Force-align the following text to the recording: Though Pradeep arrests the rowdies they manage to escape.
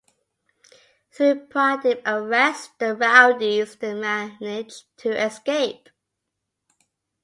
Though 1.15 1.35
Pradeep 1.35 2.01
arrests 2.07 2.71
the 2.79 2.95
rowdies 2.95 3.75
they 3.75 3.93
manage 3.93 4.85
to 4.97 5.11
escape. 5.11 5.89